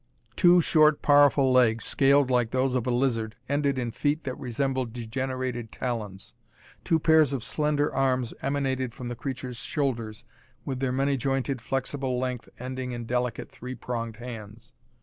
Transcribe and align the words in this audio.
Two 0.35 0.61
short 0.61 1.03
powerful 1.03 1.53
legs, 1.53 1.85
scaled 1.85 2.31
like 2.31 2.49
those 2.49 2.73
of 2.73 2.87
a 2.87 2.89
lizard, 2.89 3.35
ended 3.47 3.77
in 3.77 3.91
feet 3.91 4.23
that 4.23 4.33
resembled 4.39 4.93
degenerated 4.93 5.71
talons. 5.71 6.33
Two 6.83 6.97
pairs 6.97 7.33
of 7.33 7.43
slender 7.43 7.93
arms 7.93 8.33
emanated 8.41 8.95
from 8.95 9.09
the 9.09 9.15
creature's 9.15 9.57
shoulders, 9.57 10.23
with 10.65 10.79
their 10.79 10.91
many 10.91 11.17
jointed 11.17 11.61
flexible 11.61 12.17
length 12.17 12.49
ending 12.59 12.93
in 12.93 13.05
delicate 13.05 13.51
three 13.51 13.75
pronged 13.75 14.15
hands. 14.15 14.71